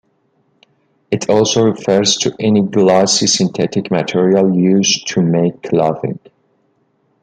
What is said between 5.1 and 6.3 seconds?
make clothing.